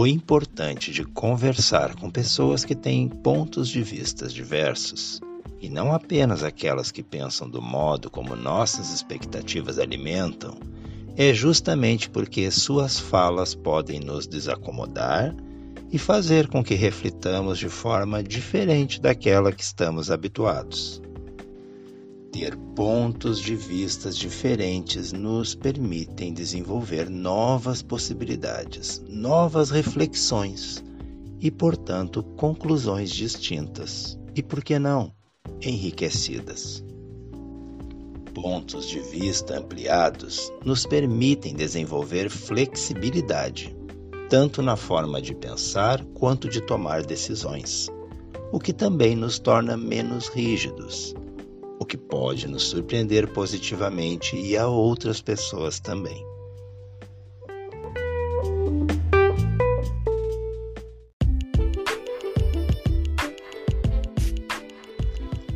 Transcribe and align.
O 0.00 0.06
importante 0.06 0.92
de 0.92 1.04
conversar 1.04 1.96
com 1.96 2.08
pessoas 2.08 2.64
que 2.64 2.76
têm 2.76 3.08
pontos 3.08 3.68
de 3.68 3.82
vista 3.82 4.28
diversos, 4.28 5.20
e 5.60 5.68
não 5.68 5.92
apenas 5.92 6.44
aquelas 6.44 6.92
que 6.92 7.02
pensam 7.02 7.50
do 7.50 7.60
modo 7.60 8.08
como 8.08 8.36
nossas 8.36 8.94
expectativas 8.94 9.76
alimentam, 9.76 10.56
é 11.16 11.34
justamente 11.34 12.08
porque 12.08 12.48
suas 12.48 13.00
falas 13.00 13.56
podem 13.56 13.98
nos 13.98 14.28
desacomodar 14.28 15.34
e 15.90 15.98
fazer 15.98 16.46
com 16.46 16.62
que 16.62 16.76
reflitamos 16.76 17.58
de 17.58 17.68
forma 17.68 18.22
diferente 18.22 19.00
daquela 19.00 19.50
que 19.50 19.64
estamos 19.64 20.12
habituados. 20.12 21.02
Ter 22.32 22.54
pontos 22.76 23.40
de 23.40 23.56
vistas 23.56 24.14
diferentes 24.14 25.12
nos 25.12 25.54
permitem 25.54 26.32
desenvolver 26.32 27.08
novas 27.08 27.80
possibilidades, 27.80 29.02
novas 29.08 29.70
reflexões 29.70 30.84
e, 31.40 31.50
portanto, 31.50 32.22
conclusões 32.22 33.10
distintas. 33.10 34.18
E 34.36 34.42
por 34.42 34.62
que 34.62 34.78
não, 34.78 35.10
enriquecidas? 35.62 36.84
Pontos 38.34 38.86
de 38.86 39.00
vista 39.00 39.58
ampliados 39.58 40.52
nos 40.64 40.84
permitem 40.84 41.54
desenvolver 41.54 42.28
flexibilidade, 42.28 43.74
tanto 44.28 44.60
na 44.60 44.76
forma 44.76 45.20
de 45.20 45.34
pensar 45.34 46.04
quanto 46.12 46.46
de 46.46 46.60
tomar 46.60 47.04
decisões, 47.04 47.88
o 48.52 48.60
que 48.60 48.74
também 48.74 49.16
nos 49.16 49.38
torna 49.38 49.78
menos 49.78 50.28
rígidos 50.28 51.14
que 51.88 51.96
pode 51.96 52.46
nos 52.46 52.64
surpreender 52.64 53.32
positivamente 53.32 54.36
e 54.36 54.56
a 54.56 54.68
outras 54.68 55.22
pessoas 55.22 55.80
também. 55.80 56.22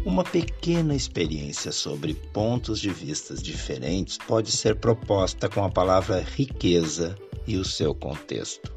Uma 0.05 0.25
pequena 0.25 0.95
experiência 0.95 1.71
sobre 1.71 2.15
pontos 2.15 2.81
de 2.81 2.91
vistas 2.91 3.43
diferentes 3.43 4.19
pode 4.19 4.51
ser 4.51 4.77
proposta 4.77 5.49
com 5.49 5.65
a 5.65 5.71
palavra 5.71 6.21
riqueza 6.21 7.17
e 7.47 7.57
o 7.57 7.65
seu 7.65 7.95
contexto. 7.95 8.73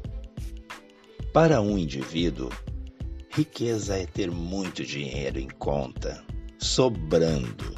Para 1.32 1.60
um 1.60 1.76
indivíduo, 1.76 2.50
riqueza 3.30 3.96
é 3.98 4.06
ter 4.06 4.30
muito 4.30 4.82
dinheiro 4.82 5.38
em 5.38 5.48
conta, 5.48 6.24
sobrando 6.58 7.74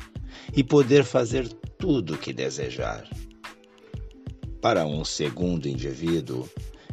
e 0.54 0.62
poder 0.64 1.04
fazer 1.04 1.48
tudo 1.78 2.14
o 2.14 2.18
que 2.18 2.32
desejar. 2.32 3.08
Para 4.60 4.84
um 4.86 5.04
segundo 5.04 5.68
indivíduo, 5.68 6.48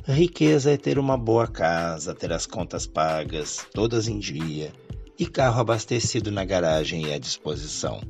riqueza 0.06 0.72
é 0.72 0.78
ter 0.78 1.00
uma 1.00 1.18
boa 1.18 1.48
casa, 1.48 2.14
ter 2.14 2.32
as 2.32 2.46
contas 2.46 2.86
pagas, 2.86 3.66
todas 3.74 4.08
em 4.08 4.20
dia, 4.20 4.72
e 5.18 5.26
carro 5.26 5.62
abastecido 5.62 6.32
na 6.32 6.46
garagem 6.46 7.08
e 7.08 7.14
à 7.14 7.18
disposição. 7.18 8.02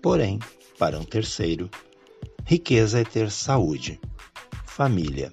Porém, 0.00 0.38
para 0.78 0.98
um 0.98 1.04
terceiro, 1.04 1.68
riqueza 2.46 3.00
é 3.00 3.04
ter 3.04 3.30
saúde, 3.30 4.00
família, 4.64 5.30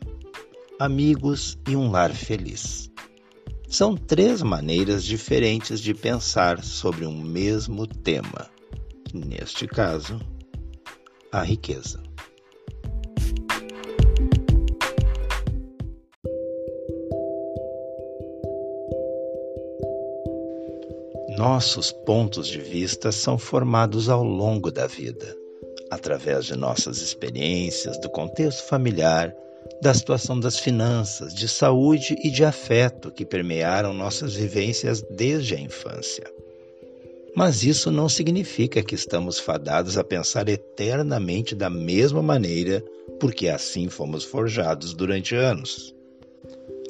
amigos 0.79 1.57
e 1.67 1.75
um 1.75 1.89
lar 1.89 2.13
feliz. 2.13 2.91
São 3.69 3.97
três 3.97 4.41
maneiras 4.41 5.03
diferentes 5.03 5.81
de 5.81 5.93
pensar 5.93 6.63
sobre 6.63 7.05
um 7.05 7.21
mesmo 7.21 7.85
tema. 7.85 8.49
Neste 9.13 9.67
caso, 9.67 10.21
a 11.33 11.43
riqueza. 11.43 12.01
Nossos 21.37 21.91
pontos 21.91 22.47
de 22.47 22.61
vista 22.61 23.11
são 23.11 23.37
formados 23.37 24.07
ao 24.07 24.23
longo 24.23 24.71
da 24.71 24.87
vida, 24.87 25.35
através 25.91 26.45
de 26.45 26.55
nossas 26.55 26.99
experiências, 26.99 27.99
do 27.99 28.09
contexto 28.09 28.65
familiar 28.67 29.35
da 29.81 29.93
situação 29.93 30.39
das 30.39 30.57
finanças, 30.57 31.33
de 31.33 31.47
saúde 31.47 32.15
e 32.23 32.29
de 32.29 32.43
afeto 32.43 33.11
que 33.11 33.25
permearam 33.25 33.93
nossas 33.93 34.35
vivências 34.35 35.01
desde 35.11 35.55
a 35.55 35.59
infância. 35.59 36.23
Mas 37.35 37.63
isso 37.63 37.91
não 37.91 38.09
significa 38.09 38.81
que 38.81 38.95
estamos 38.95 39.37
fadados 39.37 39.97
a 39.97 40.03
pensar 40.03 40.49
eternamente 40.49 41.53
da 41.53 41.69
mesma 41.69 42.21
maneira, 42.21 42.83
porque 43.19 43.47
assim 43.47 43.89
fomos 43.89 44.23
forjados 44.23 44.93
durante 44.93 45.35
anos. 45.35 45.93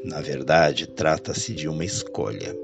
Na 0.05 0.21
verdade, 0.21 0.87
trata-se 0.87 1.53
de 1.53 1.67
uma 1.67 1.83
escolha. 1.83 2.55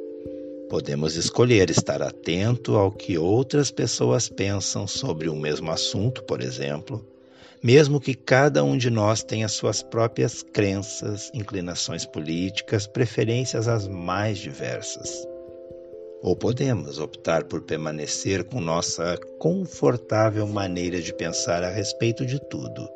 Podemos 0.69 1.18
escolher 1.18 1.69
estar 1.69 2.01
atento 2.01 2.75
ao 2.75 2.90
que 2.90 3.18
outras 3.18 3.69
pessoas 3.69 4.30
pensam 4.30 4.88
sobre 4.88 5.28
o 5.28 5.35
mesmo 5.35 5.69
assunto, 5.69 6.24
por 6.24 6.41
exemplo, 6.41 7.06
mesmo 7.63 7.97
que 7.97 8.13
cada 8.13 8.62
um 8.62 8.78
de 8.78 8.90
nós 8.90 9.24
tenha 9.24 9.47
suas 9.47 9.81
próprias 9.81 10.44
crenças, 10.44 11.31
inclinações 11.34 12.06
políticas, 12.06 12.85
preferências 12.85 13.69
as 13.69 13.88
mais 13.88 14.38
diversas. 14.38 15.25
Ou 16.22 16.35
podemos 16.35 17.00
optar 17.00 17.46
por 17.46 17.62
permanecer 17.62 18.44
com 18.44 18.59
nossa 18.59 19.18
confortável 19.40 20.46
maneira 20.46 21.01
de 21.01 21.13
pensar 21.13 21.63
a 21.63 21.69
respeito 21.69 22.25
de 22.25 22.40
tudo, 22.50 22.90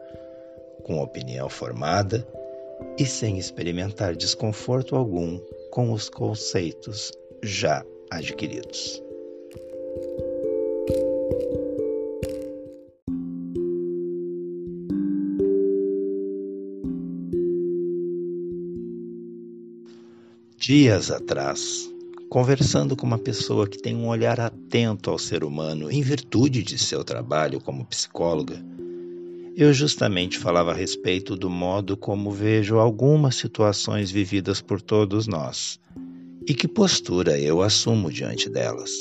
com 0.84 1.02
opinião 1.02 1.48
formada 1.48 2.28
e 3.00 3.06
sem 3.06 3.38
experimentar 3.38 4.16
desconforto 4.16 4.96
algum 4.96 5.40
com 5.72 5.94
os 5.94 6.10
conceitos 6.10 7.12
já 7.42 7.86
adquiridos. 8.12 9.02
Dias 20.68 21.12
atrás, 21.12 21.90
conversando 22.30 22.94
com 22.94 23.08
uma 23.08 23.18
pessoa 23.18 23.70
que 23.70 23.78
tem 23.78 23.96
um 23.96 24.10
olhar 24.10 24.38
atento 24.38 25.10
ao 25.10 25.18
ser 25.18 25.46
humano 25.46 25.90
em 25.90 26.02
virtude 26.02 26.62
de 26.62 26.78
seu 26.78 27.06
trabalho 27.06 27.62
como 27.62 27.86
psicóloga, 27.86 28.62
eu 29.56 29.74
justamente 29.74 30.38
falava 30.38 30.72
a 30.72 30.76
respeito 30.76 31.38
do 31.38 31.50
modo 31.50 31.96
como 31.96 32.32
vejo 32.32 32.80
algumas 32.80 33.36
situações 33.36 34.12
vividas 34.12 34.60
por 34.60 34.82
todos 34.82 35.26
nós 35.26 35.80
e 36.46 36.54
que 36.54 36.68
postura 36.68 37.40
eu 37.40 37.62
assumo 37.62 38.12
diante 38.12 38.50
delas. 38.50 38.92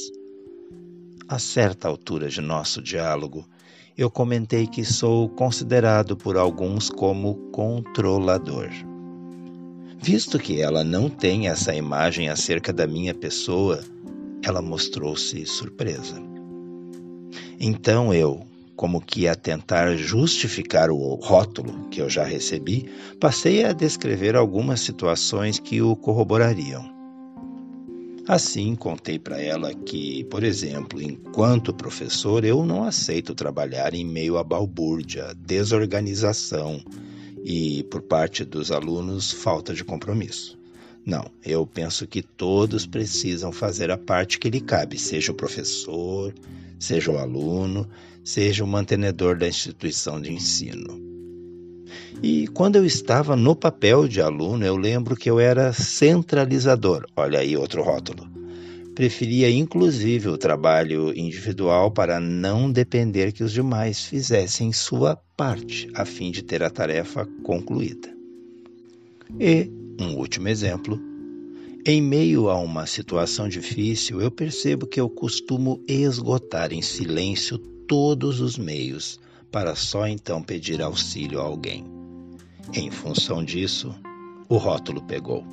A 1.26 1.40
certa 1.40 1.88
altura 1.88 2.28
de 2.28 2.40
nosso 2.40 2.80
diálogo, 2.80 3.44
eu 3.98 4.08
comentei 4.08 4.68
que 4.68 4.84
sou 4.84 5.28
considerado 5.30 6.16
por 6.16 6.36
alguns 6.36 6.88
como 6.88 7.34
controlador. 7.50 8.70
Visto 9.98 10.38
que 10.38 10.60
ela 10.60 10.84
não 10.84 11.08
tem 11.08 11.48
essa 11.48 11.74
imagem 11.74 12.28
acerca 12.28 12.72
da 12.72 12.86
minha 12.86 13.14
pessoa, 13.14 13.82
ela 14.42 14.62
mostrou-se 14.62 15.44
surpresa. 15.46 16.22
Então 17.58 18.12
eu, 18.12 18.46
como 18.76 19.00
que 19.00 19.26
a 19.26 19.34
tentar 19.34 19.96
justificar 19.96 20.90
o 20.90 21.14
rótulo 21.14 21.88
que 21.88 22.00
eu 22.00 22.08
já 22.08 22.24
recebi, 22.24 22.88
passei 23.18 23.64
a 23.64 23.72
descrever 23.72 24.36
algumas 24.36 24.80
situações 24.80 25.58
que 25.58 25.80
o 25.80 25.96
corroborariam. 25.96 26.94
Assim, 28.28 28.74
contei 28.74 29.18
para 29.18 29.40
ela 29.40 29.72
que, 29.72 30.24
por 30.24 30.42
exemplo, 30.42 31.00
enquanto 31.00 31.72
professor, 31.72 32.44
eu 32.44 32.66
não 32.66 32.82
aceito 32.82 33.34
trabalhar 33.36 33.94
em 33.94 34.04
meio 34.04 34.36
à 34.36 34.42
balbúrdia, 34.42 35.32
desorganização, 35.46 36.82
e, 37.48 37.84
por 37.84 38.02
parte 38.02 38.44
dos 38.44 38.72
alunos, 38.72 39.30
falta 39.30 39.72
de 39.72 39.84
compromisso. 39.84 40.58
Não, 41.06 41.30
eu 41.44 41.64
penso 41.64 42.04
que 42.04 42.20
todos 42.20 42.84
precisam 42.84 43.52
fazer 43.52 43.88
a 43.88 43.96
parte 43.96 44.40
que 44.40 44.50
lhe 44.50 44.60
cabe, 44.60 44.98
seja 44.98 45.30
o 45.30 45.34
professor, 45.34 46.34
seja 46.76 47.12
o 47.12 47.18
aluno, 47.18 47.88
seja 48.24 48.64
o 48.64 48.66
mantenedor 48.66 49.38
da 49.38 49.46
instituição 49.46 50.20
de 50.20 50.32
ensino. 50.32 51.00
E 52.20 52.48
quando 52.48 52.74
eu 52.74 52.84
estava 52.84 53.36
no 53.36 53.54
papel 53.54 54.08
de 54.08 54.20
aluno, 54.20 54.66
eu 54.66 54.76
lembro 54.76 55.14
que 55.14 55.30
eu 55.30 55.38
era 55.38 55.72
centralizador. 55.72 57.06
Olha 57.14 57.38
aí 57.38 57.56
outro 57.56 57.80
rótulo. 57.80 58.35
Preferia 58.96 59.50
inclusive 59.50 60.26
o 60.30 60.38
trabalho 60.38 61.12
individual 61.14 61.90
para 61.90 62.18
não 62.18 62.72
depender 62.72 63.30
que 63.30 63.44
os 63.44 63.52
demais 63.52 64.02
fizessem 64.06 64.72
sua 64.72 65.14
parte, 65.36 65.86
a 65.94 66.06
fim 66.06 66.30
de 66.30 66.42
ter 66.42 66.62
a 66.62 66.70
tarefa 66.70 67.28
concluída. 67.42 68.08
E 69.38 69.70
um 70.00 70.16
último 70.16 70.48
exemplo. 70.48 70.98
Em 71.84 72.00
meio 72.00 72.48
a 72.48 72.58
uma 72.58 72.86
situação 72.86 73.50
difícil, 73.50 74.22
eu 74.22 74.30
percebo 74.30 74.86
que 74.86 74.98
eu 74.98 75.10
costumo 75.10 75.78
esgotar 75.86 76.72
em 76.72 76.80
silêncio 76.80 77.58
todos 77.86 78.40
os 78.40 78.56
meios 78.56 79.20
para 79.52 79.74
só 79.74 80.08
então 80.08 80.42
pedir 80.42 80.80
auxílio 80.80 81.38
a 81.38 81.44
alguém. 81.44 81.84
Em 82.72 82.90
função 82.90 83.44
disso, 83.44 83.94
o 84.48 84.56
rótulo 84.56 85.02
pegou. 85.02 85.44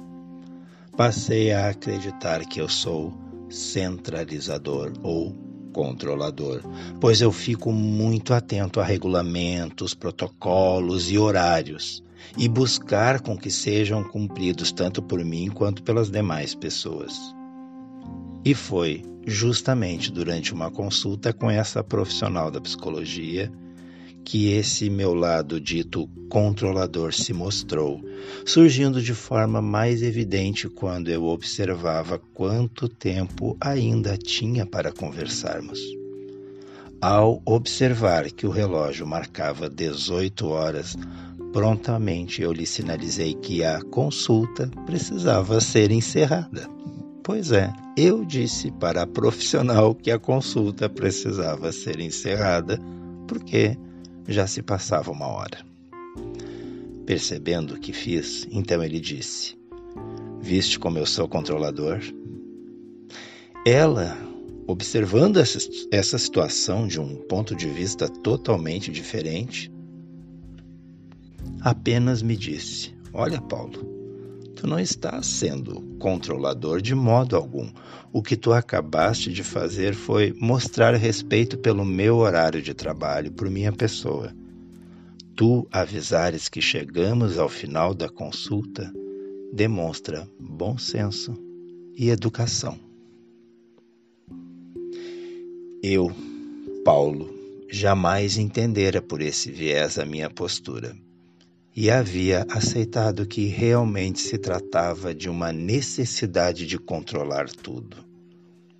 Passei 0.95 1.51
a 1.51 1.67
acreditar 1.67 2.45
que 2.45 2.61
eu 2.61 2.69
sou 2.69 3.13
centralizador 3.53 4.93
ou 5.03 5.35
controlador, 5.71 6.61
pois 6.99 7.21
eu 7.21 7.31
fico 7.31 7.71
muito 7.71 8.33
atento 8.33 8.79
a 8.79 8.83
regulamentos, 8.83 9.93
protocolos 9.93 11.11
e 11.11 11.17
horários 11.17 12.03
e 12.37 12.47
buscar 12.47 13.21
com 13.21 13.37
que 13.37 13.51
sejam 13.51 14.03
cumpridos 14.03 14.71
tanto 14.71 15.01
por 15.01 15.23
mim 15.23 15.49
quanto 15.49 15.83
pelas 15.83 16.09
demais 16.09 16.55
pessoas. 16.55 17.17
E 18.45 18.53
foi 18.53 19.03
justamente 19.25 20.11
durante 20.11 20.53
uma 20.53 20.69
consulta 20.69 21.31
com 21.31 21.49
essa 21.49 21.83
profissional 21.83 22.51
da 22.51 22.59
psicologia 22.59 23.51
que 24.23 24.51
esse 24.53 24.89
meu 24.89 25.13
lado 25.13 25.59
dito 25.59 26.07
controlador 26.29 27.13
se 27.13 27.33
mostrou, 27.33 28.01
surgindo 28.45 29.01
de 29.01 29.13
forma 29.13 29.61
mais 29.61 30.01
evidente 30.01 30.67
quando 30.69 31.09
eu 31.09 31.25
observava 31.25 32.19
quanto 32.33 32.87
tempo 32.87 33.57
ainda 33.59 34.17
tinha 34.17 34.65
para 34.65 34.91
conversarmos. 34.91 35.79
Ao 37.01 37.41
observar 37.45 38.31
que 38.31 38.47
o 38.47 38.49
relógio 38.49 39.05
marcava 39.05 39.69
18 39.69 40.47
horas, 40.47 40.95
Prontamente 41.53 42.41
eu 42.41 42.51
lhe 42.51 42.65
sinalizei 42.65 43.35
que 43.35 43.63
a 43.63 43.79
consulta 43.79 44.67
precisava 44.87 45.61
ser 45.61 45.91
encerrada. 45.91 46.67
Pois 47.23 47.51
é, 47.51 47.71
eu 47.95 48.25
disse 48.25 48.71
para 48.71 49.03
a 49.03 49.07
profissional 49.07 49.93
que 49.93 50.09
a 50.09 50.17
consulta 50.17 50.89
precisava 50.89 51.71
ser 51.71 51.99
encerrada, 51.99 52.79
porque 53.27 53.77
já 54.27 54.47
se 54.47 54.61
passava 54.61 55.11
uma 55.11 55.27
hora. 55.27 55.65
Percebendo 57.05 57.75
o 57.75 57.79
que 57.79 57.91
fiz, 57.91 58.47
então 58.51 58.83
ele 58.83 58.99
disse: 58.99 59.57
Viste 60.39 60.79
como 60.79 60.97
eu 60.97 61.05
sou 61.05 61.27
controlador? 61.27 61.99
Ela, 63.65 64.17
observando 64.67 65.37
essa, 65.37 65.59
essa 65.91 66.17
situação 66.17 66.87
de 66.87 66.99
um 66.99 67.15
ponto 67.15 67.55
de 67.55 67.67
vista 67.67 68.07
totalmente 68.07 68.91
diferente, 68.91 69.71
apenas 71.61 72.21
me 72.21 72.35
disse: 72.35 72.93
Olha, 73.13 73.41
Paulo, 73.41 73.92
tu 74.63 74.67
não 74.69 74.79
estás 74.79 75.25
sendo 75.27 75.81
controlador 75.99 76.81
de 76.81 76.95
modo 76.95 77.35
algum. 77.35 77.69
O 78.13 78.23
que 78.23 78.37
tu 78.37 78.53
acabaste 78.53 79.29
de 79.29 79.43
fazer 79.43 79.93
foi 79.93 80.33
mostrar 80.39 80.95
respeito 80.95 81.57
pelo 81.57 81.83
meu 81.83 82.15
horário 82.15 82.61
de 82.61 82.73
trabalho, 82.73 83.29
por 83.29 83.49
minha 83.49 83.73
pessoa. 83.73 84.33
Tu 85.35 85.67
avisares 85.69 86.47
que 86.47 86.61
chegamos 86.61 87.37
ao 87.37 87.49
final 87.49 87.93
da 87.93 88.07
consulta 88.07 88.89
demonstra 89.51 90.25
bom 90.39 90.77
senso 90.77 91.33
e 91.93 92.09
educação. 92.09 92.79
Eu, 95.83 96.09
Paulo, 96.85 97.29
jamais 97.69 98.37
entendera 98.37 99.01
por 99.01 99.21
esse 99.21 99.51
viés 99.51 99.99
a 99.99 100.05
minha 100.05 100.29
postura 100.29 100.95
e 101.75 101.89
havia 101.89 102.45
aceitado 102.49 103.25
que 103.25 103.47
realmente 103.47 104.19
se 104.19 104.37
tratava 104.37 105.13
de 105.13 105.29
uma 105.29 105.51
necessidade 105.51 106.67
de 106.67 106.77
controlar 106.77 107.49
tudo, 107.49 107.97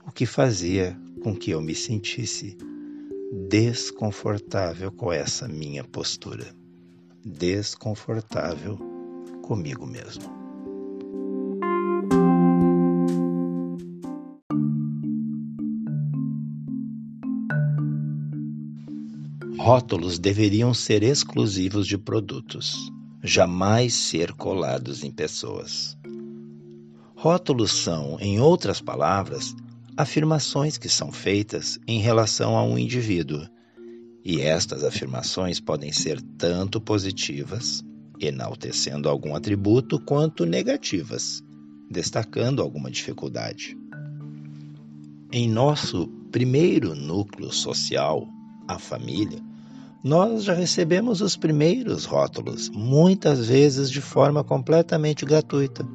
o 0.06 0.12
que 0.12 0.26
fazia 0.26 0.96
com 1.24 1.36
que 1.36 1.52
eu 1.52 1.62
me 1.62 1.74
sentisse 1.74 2.56
desconfortável 3.50 4.92
com 4.92 5.12
essa 5.12 5.48
minha 5.48 5.84
postura, 5.84 6.54
desconfortável 7.26 8.78
comigo 9.42 9.88
mesmo. 9.88 10.43
Rótulos 19.64 20.20
deveriam 20.20 20.74
ser 20.74 21.04
exclusivos 21.04 21.88
de 21.88 21.98
produtos, 21.98 22.92
jamais 23.24 23.94
ser 23.94 24.34
colados 24.34 25.06
em 25.06 25.10
pessoas. 25.10 25.98
Rótulos 27.16 27.72
são, 27.72 28.18
em 28.20 28.42
outras 28.42 28.82
palavras, 28.82 29.56
afirmações 29.96 30.78
que 30.78 30.90
são 30.90 31.14
feitas 31.14 31.80
em 31.88 32.02
relação 32.02 32.58
a 32.58 32.64
um 32.66 32.78
indivíduo, 32.78 33.48
e 34.22 34.42
estas 34.42 34.84
afirmações 34.84 35.62
podem 35.62 35.94
ser 35.94 36.22
tanto 36.38 36.82
positivas, 36.82 37.82
enaltecendo 38.20 39.08
algum 39.08 39.34
atributo, 39.34 39.98
quanto 39.98 40.46
negativas, 40.46 41.42
destacando 41.90 42.62
alguma 42.62 42.92
dificuldade. 42.92 43.78
Em 45.32 45.50
nosso 45.50 46.10
primeiro 46.34 46.94
núcleo 46.94 47.50
social, 47.50 48.28
a 48.68 48.78
família, 48.78 49.40
nós 50.04 50.44
já 50.44 50.54
recebemos 50.54 51.22
os 51.22 51.38
primeiros 51.38 52.04
rótulos, 52.04 52.70
muitas 52.70 53.48
vezes 53.48 53.90
de 53.90 54.02
forma 54.02 54.44
completamente 54.44 55.26
gratuita. 55.26 55.88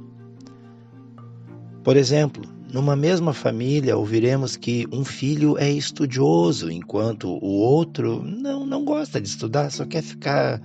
Por 1.85 1.95
exemplo, 1.95 2.43
numa 2.73 2.97
mesma 2.97 3.35
família 3.35 3.99
ouviremos 3.99 4.57
que 4.57 4.89
um 4.91 5.05
filho 5.05 5.59
é 5.59 5.71
estudioso, 5.71 6.71
enquanto 6.71 7.29
o 7.29 7.59
outro 7.61 8.23
não, 8.23 8.65
não 8.65 8.83
gosta 8.83 9.21
de 9.21 9.29
estudar, 9.29 9.71
só 9.71 9.85
quer 9.85 10.03
ficar 10.03 10.63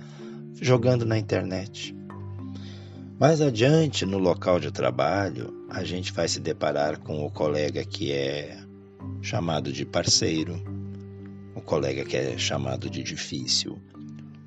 jogando 0.60 1.04
na 1.04 1.18
internet. 1.18 1.94
Mais 3.20 3.40
adiante, 3.40 4.06
no 4.06 4.18
local 4.18 4.58
de 4.58 4.70
trabalho, 4.70 5.66
a 5.68 5.84
gente 5.84 6.12
vai 6.12 6.28
se 6.28 6.40
deparar 6.40 6.98
com 6.98 7.24
o 7.24 7.30
colega 7.30 7.84
que 7.84 8.10
é 8.10 8.58
chamado 9.20 9.72
de 9.72 9.84
parceiro, 9.84 10.73
o 11.54 11.60
colega 11.60 12.04
que 12.04 12.16
é 12.16 12.36
chamado 12.36 12.90
de 12.90 13.02
difícil, 13.02 13.78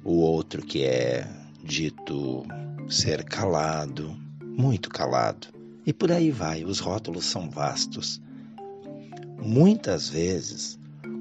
o 0.04 0.18
outro 0.18 0.62
que 0.62 0.84
é 0.84 1.28
dito 1.64 2.46
ser 2.88 3.24
calado, 3.24 4.16
muito 4.42 4.90
calado. 4.90 5.48
E 5.86 5.94
por 5.94 6.12
aí 6.12 6.32
vai, 6.32 6.64
os 6.64 6.80
rótulos 6.80 7.26
são 7.26 7.50
vastos. 7.50 8.22
Muitas 9.42 10.10
vezes, 10.10 10.78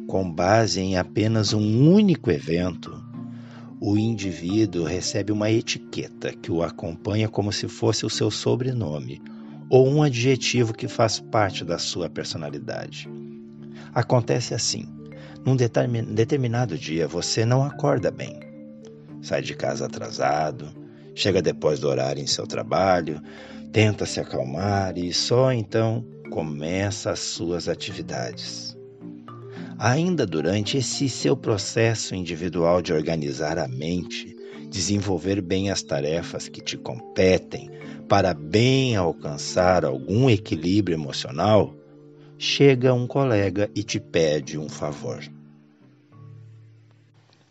com 0.07 0.31
base 0.31 0.81
em 0.81 0.97
apenas 0.97 1.53
um 1.53 1.93
único 1.93 2.31
evento, 2.31 3.05
o 3.81 3.97
indivíduo 3.97 4.85
recebe 4.85 5.33
uma 5.33 5.51
etiqueta 5.51 6.33
que 6.33 6.51
o 6.51 6.63
acompanha 6.63 7.29
como 7.29 7.53
se 7.53 7.69
fosse 7.69 8.07
o 8.07 8.11
seu 8.11 8.31
sobrenome 8.31 9.21
ou 9.69 9.89
um 9.89 10.03
adjetivo 10.03 10.73
que 10.73 10.89
faz 10.89 11.21
parte 11.21 11.65
da 11.65 11.79
sua 11.79 12.09
personalidade. 12.09 13.09
Acontece 13.93 14.55
assim: 14.55 14.89
num 15.47 15.55
determinado 15.55 16.77
dia 16.77 17.07
você 17.07 17.47
não 17.47 17.63
acorda 17.63 18.11
bem. 18.11 18.41
Sai 19.23 19.43
de 19.43 19.55
casa 19.55 19.87
atrasado, 19.87 20.67
chega 21.15 21.41
depois 21.41 21.79
do 21.79 21.89
horário 21.89 22.21
em 22.21 22.27
seu 22.27 22.49
trabalho, 22.49 23.23
tenta 23.73 24.05
se 24.05 24.19
acalmar 24.19 24.99
e 24.99 25.13
só 25.13 25.53
então 25.53 26.05
começa 26.33 27.13
as 27.13 27.21
suas 27.21 27.69
atividades. 27.69 28.77
Ainda 29.79 30.27
durante 30.27 30.79
esse 30.79 31.09
seu 31.09 31.37
processo 31.37 32.17
individual 32.17 32.83
de 32.83 32.93
organizar 32.93 33.57
a 33.57 33.69
mente, 33.69 34.35
desenvolver 34.69 35.41
bem 35.41 35.71
as 35.71 35.81
tarefas 35.81 36.49
que 36.49 36.61
te 36.61 36.77
competem, 36.77 37.71
para 38.09 38.35
bem 38.35 38.97
alcançar 38.97 39.85
algum 39.85 40.29
equilíbrio 40.29 40.97
emocional, 40.97 41.73
chega 42.37 42.93
um 42.93 43.07
colega 43.07 43.71
e 43.77 43.85
te 43.85 44.01
pede 44.01 44.59
um 44.59 44.69
favor. 44.69 45.36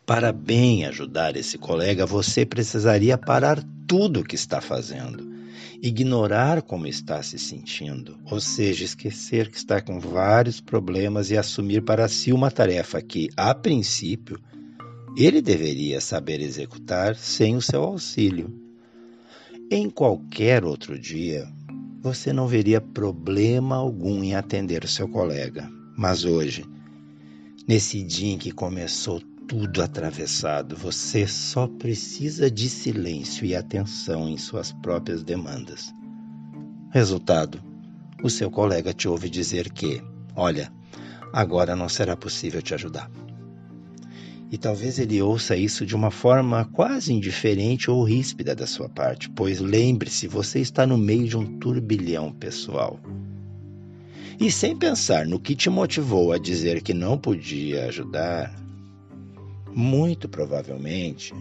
Para 0.06 0.32
bem 0.32 0.86
ajudar 0.86 1.36
esse 1.36 1.58
colega, 1.58 2.06
você 2.06 2.46
precisaria 2.46 3.18
parar 3.18 3.64
tudo 3.88 4.20
o 4.20 4.24
que 4.24 4.36
está 4.36 4.62
fazendo 4.62 5.36
ignorar 5.82 6.62
como 6.62 6.88
está 6.88 7.22
se 7.22 7.38
sentindo, 7.38 8.18
ou 8.26 8.40
seja, 8.40 8.84
esquecer 8.84 9.50
que 9.50 9.58
está 9.58 9.82
com 9.82 10.00
vários 10.00 10.60
problemas 10.60 11.30
e 11.30 11.38
assumir 11.38 11.84
para 11.84 12.08
si 12.08 12.32
uma 12.32 12.50
tarefa 12.50 13.02
que, 13.02 13.30
a 13.36 13.54
princípio, 13.54 14.40
ele 15.18 15.42
deveria 15.42 16.02
saber 16.02 16.42
executar 16.42 17.16
sem 17.16 17.56
o 17.56 17.62
seu 17.62 17.84
auxílio. 17.84 18.54
Em 19.72 19.90
qualquer 19.90 20.64
outro 20.64 21.00
dia, 21.00 21.48
você 22.02 22.34
não 22.34 22.48
veria 22.48 22.82
problema 22.82 23.76
algum 23.76 24.24
em 24.24 24.36
atender 24.36 24.88
seu 24.88 25.08
colega. 25.08 25.70
Mas 25.98 26.26
hoje, 26.26 26.66
nesse 27.68 28.04
dia 28.04 28.34
em 28.34 28.38
que 28.38 28.52
começou 28.52 29.22
tudo 29.48 29.82
atravessado, 29.82 30.76
você 30.76 31.28
só 31.28 31.68
precisa 31.68 32.50
de 32.50 32.70
silêncio 32.70 33.46
e 33.46 33.56
atenção 33.56 34.28
em 34.28 34.38
suas 34.38 34.72
próprias 34.72 35.24
demandas. 35.24 35.94
Resultado: 36.92 37.62
o 38.24 38.30
seu 38.30 38.50
colega 38.50 38.94
te 38.94 39.08
ouve 39.08 39.30
dizer 39.30 39.72
que, 39.72 40.02
olha, 40.36 40.72
agora 41.32 41.76
não 41.76 41.88
será 41.88 42.16
possível 42.16 42.62
te 42.62 42.74
ajudar. 42.74 43.10
E 44.52 44.58
talvez 44.58 45.00
ele 45.00 45.22
ouça 45.22 45.56
isso 45.56 45.86
de 45.86 45.96
uma 45.96 46.12
forma 46.12 46.66
quase 46.66 47.12
indiferente 47.12 47.90
ou 47.90 48.04
ríspida 48.04 48.56
da 48.56 48.66
sua 48.66 48.88
parte, 48.88 49.30
pois 49.30 49.60
lembre-se, 49.60 50.28
você 50.28 50.60
está 50.60 50.86
no 50.86 50.98
meio 50.98 51.28
de 51.28 51.36
um 51.38 51.58
turbilhão 51.58 52.32
pessoal. 52.32 53.00
E 54.40 54.52
sem 54.52 54.76
pensar 54.76 55.26
no 55.26 55.40
que 55.40 55.56
te 55.56 55.70
motivou 55.70 56.32
a 56.32 56.38
dizer 56.38 56.82
que 56.82 56.94
não 56.94 57.18
podia 57.18 57.86
ajudar, 57.86 58.65
muito 59.76 60.30
provavelmente 60.30 61.34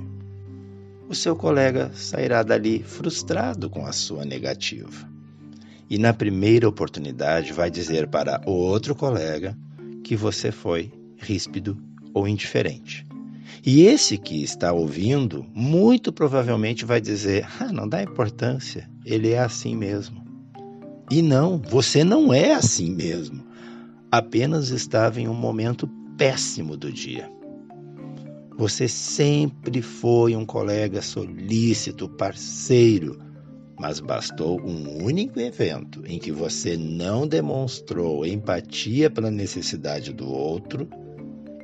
o 1.08 1.14
seu 1.14 1.36
colega 1.36 1.92
sairá 1.94 2.42
dali 2.42 2.82
frustrado 2.82 3.68
com 3.70 3.86
a 3.86 3.92
sua 3.92 4.24
negativa. 4.24 5.08
E 5.88 5.98
na 5.98 6.12
primeira 6.12 6.68
oportunidade 6.68 7.52
vai 7.52 7.70
dizer 7.70 8.08
para 8.08 8.42
o 8.46 8.50
outro 8.50 8.94
colega 8.94 9.56
que 10.02 10.16
você 10.16 10.50
foi 10.50 10.90
ríspido 11.18 11.78
ou 12.12 12.26
indiferente. 12.26 13.06
E 13.64 13.82
esse 13.82 14.18
que 14.18 14.42
está 14.42 14.72
ouvindo, 14.72 15.46
muito 15.54 16.12
provavelmente 16.12 16.84
vai 16.84 17.00
dizer: 17.00 17.46
ah, 17.60 17.70
não 17.70 17.88
dá 17.88 18.02
importância, 18.02 18.90
ele 19.04 19.30
é 19.30 19.38
assim 19.38 19.76
mesmo. 19.76 20.24
E 21.10 21.20
não, 21.20 21.58
você 21.58 22.02
não 22.02 22.32
é 22.32 22.52
assim 22.52 22.90
mesmo. 22.90 23.44
Apenas 24.10 24.70
estava 24.70 25.20
em 25.20 25.28
um 25.28 25.34
momento 25.34 25.88
péssimo 26.16 26.76
do 26.76 26.90
dia. 26.90 27.30
Você 28.56 28.87
sempre 28.87 29.82
foi 29.82 30.37
um 30.37 30.46
colega 30.46 31.02
solícito, 31.02 32.08
parceiro, 32.08 33.18
mas 33.78 33.99
bastou 33.99 34.61
um 34.61 35.02
único 35.04 35.40
evento 35.40 36.02
em 36.06 36.18
que 36.18 36.30
você 36.30 36.76
não 36.76 37.26
demonstrou 37.26 38.25
empatia 38.25 39.11
pela 39.11 39.30
necessidade 39.30 40.12
do 40.12 40.30
outro 40.30 40.88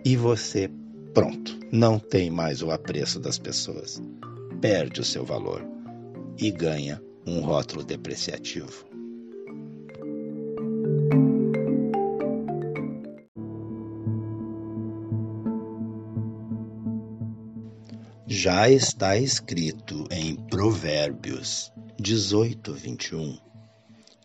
e 0.04 0.16
você, 0.16 0.68
pronto, 1.14 1.58
não 1.70 1.98
tem 1.98 2.28
mais 2.28 2.62
o 2.62 2.72
apreço 2.72 3.20
das 3.20 3.38
pessoas. 3.38 4.02
Perde 4.60 5.00
o 5.00 5.04
seu 5.04 5.24
valor 5.24 5.64
e 6.38 6.50
ganha 6.50 7.00
um 7.24 7.40
rótulo 7.40 7.84
depreciativo. 7.84 8.89
Já 18.42 18.70
está 18.70 19.18
escrito 19.18 20.06
em 20.10 20.34
Provérbios 20.34 21.70
18, 22.00 22.72
21 22.72 23.36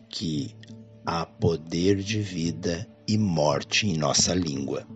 que 0.08 0.56
há 1.04 1.26
poder 1.26 1.96
de 1.96 2.22
vida 2.22 2.88
e 3.06 3.18
morte 3.18 3.86
em 3.86 3.98
nossa 3.98 4.34
língua. 4.34 4.86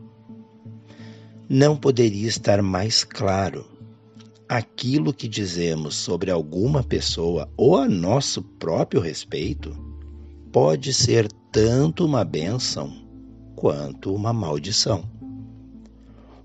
Não 1.46 1.76
poderia 1.76 2.26
estar 2.26 2.62
mais 2.62 3.04
claro. 3.04 3.66
Aquilo 4.48 5.12
que 5.12 5.28
dizemos 5.28 5.96
sobre 5.96 6.30
alguma 6.30 6.82
pessoa 6.82 7.46
ou 7.58 7.76
a 7.76 7.86
nosso 7.86 8.42
próprio 8.42 9.02
respeito 9.02 9.76
pode 10.50 10.94
ser 10.94 11.30
tanto 11.52 12.06
uma 12.06 12.24
bênção 12.24 12.90
quanto 13.54 14.14
uma 14.14 14.32
maldição. 14.32 15.19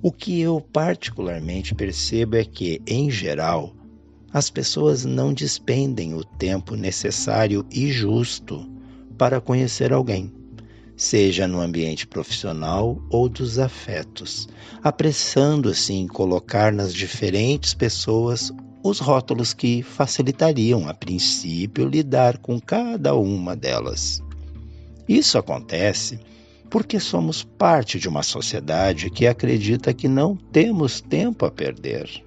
O 0.06 0.12
que 0.12 0.40
eu 0.40 0.62
particularmente 0.62 1.74
percebo 1.74 2.36
é 2.36 2.46
que, 2.46 2.80
em 2.86 3.10
geral, 3.10 3.74
as 4.32 4.52
pessoas 4.52 5.04
não 5.04 5.34
despendem 5.34 6.14
o 6.14 6.24
tempo 6.24 6.76
necessário 6.76 7.66
e 7.72 7.92
justo 7.92 8.70
para 9.18 9.42
conhecer 9.42 9.92
alguém, 9.92 10.32
seja 10.96 11.48
no 11.48 11.60
ambiente 11.60 12.06
profissional 12.06 13.02
ou 13.10 13.28
dos 13.28 13.58
afetos, 13.58 14.48
apressando-se 14.84 15.94
em 15.94 16.06
colocar 16.06 16.72
nas 16.72 16.94
diferentes 16.94 17.74
pessoas 17.74 18.54
os 18.84 19.00
rótulos 19.00 19.56
que 19.56 19.82
facilitariam, 19.82 20.88
a 20.88 20.94
princípio, 20.94 21.90
lidar 21.90 22.38
com 22.38 22.62
cada 22.62 23.16
uma 23.16 23.56
delas. 23.56 24.22
Isso 25.10 25.36
acontece 25.40 26.20
porque 26.76 27.00
somos 27.00 27.42
parte 27.42 27.98
de 27.98 28.10
uma 28.10 28.22
sociedade 28.22 29.10
que 29.10 29.26
acredita 29.26 29.94
que 29.94 30.10
não 30.10 30.36
temos 30.36 31.00
tempo 31.00 31.46
a 31.46 31.50
perder. 31.50 32.22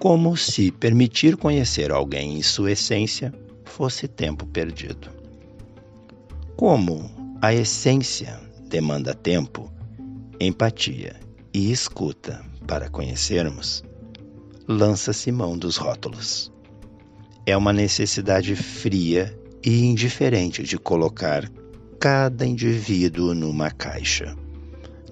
Como 0.00 0.36
se 0.36 0.72
permitir 0.72 1.36
conhecer 1.36 1.92
alguém 1.92 2.36
em 2.36 2.42
sua 2.42 2.72
essência 2.72 3.32
fosse 3.64 4.08
tempo 4.08 4.44
perdido. 4.44 5.08
Como 6.56 7.08
a 7.40 7.54
essência 7.54 8.40
demanda 8.68 9.14
tempo, 9.14 9.70
empatia 10.40 11.14
e 11.54 11.70
escuta 11.70 12.44
para 12.66 12.90
conhecermos, 12.90 13.84
lança-se 14.66 15.30
mão 15.30 15.56
dos 15.56 15.76
rótulos. 15.76 16.52
É 17.46 17.56
uma 17.56 17.72
necessidade 17.72 18.56
fria 18.56 19.32
e 19.64 19.84
indiferente 19.84 20.64
de 20.64 20.76
colocar 20.76 21.48
cada 21.98 22.46
indivíduo 22.46 23.34
numa 23.34 23.70
caixa, 23.70 24.36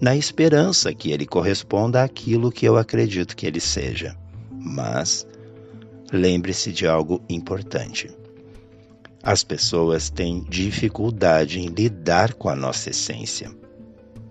na 0.01 0.15
esperança 0.15 0.93
que 0.95 1.11
ele 1.11 1.27
corresponda 1.27 2.03
àquilo 2.03 2.53
que 2.53 2.67
eu 2.67 2.77
acredito 2.77 3.37
que 3.37 3.47
ele 3.47 3.61
seja. 3.61 4.17
Mas 4.51 5.27
lembre-se 6.13 6.73
de 6.73 6.87
algo 6.87 7.23
importante. 7.29 8.11
As 9.23 9.43
pessoas 9.43 10.11
têm 10.11 10.45
dificuldade 10.49 11.59
em 11.59 11.69
lidar 11.69 12.35
com 12.35 12.49
a 12.49 12.57
nossa 12.57 12.91
essência. 12.91 13.51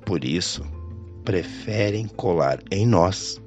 Por 0.06 0.24
isso, 0.24 0.64
preferem 1.24 2.08
colar 2.08 2.60
em 2.70 2.86
nós 2.86 3.42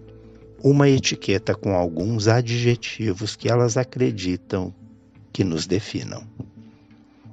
uma 0.63 0.89
etiqueta 0.89 1.55
com 1.55 1.75
alguns 1.75 2.27
adjetivos 2.27 3.37
que 3.37 3.49
elas 3.49 3.77
acreditam 3.77 4.75
que 5.33 5.45
nos 5.45 5.67
definam. 5.67 6.27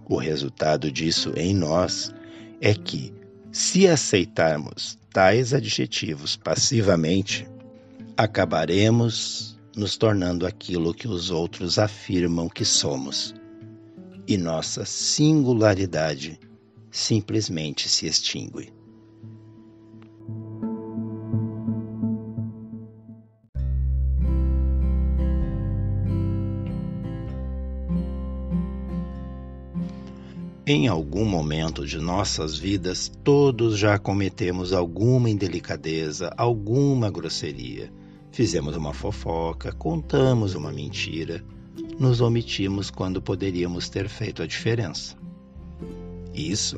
O 0.10 0.18
resultado 0.18 0.92
disso 0.92 1.32
em 1.38 1.54
nós 1.54 2.14
é 2.60 2.74
que, 2.74 3.14
se 3.52 3.88
aceitarmos 3.88 4.98
tais 5.12 5.54
adjetivos 5.54 6.36
passivamente, 6.36 7.48
acabaremos 8.18 9.58
nos 9.76 9.96
tornando 9.96 10.46
aquilo 10.46 10.94
que 10.94 11.08
os 11.08 11.30
outros 11.30 11.80
afirmam 11.80 12.50
que 12.50 12.66
somos, 12.66 13.34
e 14.28 14.38
nossa 14.38 14.86
singularidade 14.86 16.40
simplesmente 16.92 17.88
se 17.88 18.06
extingue. 18.06 18.73
Em 30.66 30.88
algum 30.88 31.26
momento 31.26 31.86
de 31.86 31.98
nossas 31.98 32.58
vidas, 32.58 33.12
todos 33.22 33.78
já 33.78 34.00
cometemos 34.00 34.72
alguma 34.72 35.30
indelicadeza, 35.30 36.34
alguma 36.38 37.12
grosseria. 37.12 37.92
Fizemos 38.32 38.78
uma 38.78 38.94
fofoca, 38.94 39.74
contamos 39.74 40.56
uma 40.56 40.72
mentira, 40.72 41.44
nos 42.00 42.22
omitimos 42.22 42.90
quando 42.90 43.22
poderíamos 43.22 43.90
ter 43.90 44.08
feito 44.08 44.42
a 44.42 44.48
diferença. 44.48 45.18
Isso 46.34 46.78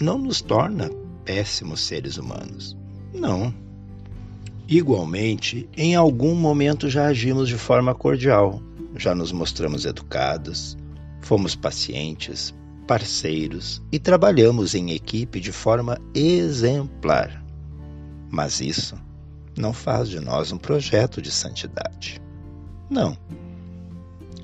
não 0.00 0.16
nos 0.16 0.40
torna 0.40 0.88
péssimos 1.22 1.82
seres 1.82 2.16
humanos. 2.16 2.74
Não. 3.12 3.52
Igualmente, 4.66 5.68
em 5.76 5.94
algum 5.94 6.34
momento 6.34 6.88
já 6.88 7.08
agimos 7.08 7.50
de 7.50 7.58
forma 7.58 7.94
cordial, 7.94 8.62
já 8.96 9.14
nos 9.14 9.30
mostramos 9.30 9.84
educados, 9.84 10.74
fomos 11.20 11.54
pacientes, 11.54 12.54
parceiros 12.86 13.82
e 13.90 13.98
trabalhamos 13.98 14.74
em 14.74 14.92
equipe 14.92 15.40
de 15.40 15.52
forma 15.52 15.98
exemplar. 16.14 17.44
Mas 18.30 18.60
isso 18.60 18.96
não 19.56 19.72
faz 19.72 20.08
de 20.08 20.20
nós 20.20 20.52
um 20.52 20.58
projeto 20.58 21.20
de 21.20 21.30
santidade. 21.30 22.20
Não. 22.88 23.16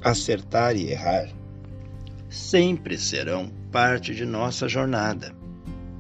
acertar 0.03 0.75
e 0.75 0.91
errar 0.91 1.29
sempre 2.29 2.99
serão 2.99 3.49
parte 3.71 4.15
de 4.15 4.25
nossa 4.25 4.67
jornada, 4.67 5.33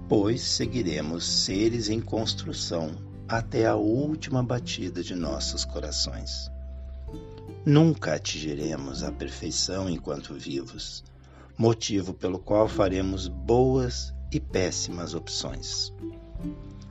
pois 0.08 0.40
seguiremos 0.40 1.24
seres 1.24 1.88
em 1.88 2.00
construção 2.00 2.96
até 3.28 3.66
a 3.66 3.76
última 3.76 4.42
batida 4.42 5.02
de 5.02 5.14
nossos 5.14 5.64
corações. 5.64 6.50
Nunca 7.64 8.14
atingiremos 8.14 9.02
a 9.02 9.12
perfeição 9.12 9.88
enquanto 9.88 10.34
vivos, 10.34 11.04
motivo 11.56 12.14
pelo 12.14 12.38
qual 12.38 12.68
faremos 12.68 13.28
boas 13.28 14.14
e 14.30 14.40
péssimas 14.40 15.14
opções. 15.14 15.92